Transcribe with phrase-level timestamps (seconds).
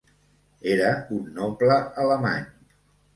[0.75, 2.49] Era un noble alemany.